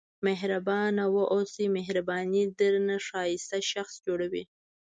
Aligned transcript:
مهربانه 0.27 1.03
واوسئ 1.15 1.65
مهرباني 1.77 2.43
درنه 2.59 2.97
ښایسته 3.07 3.57
شخص 3.71 3.93
جوړوي. 4.05 4.43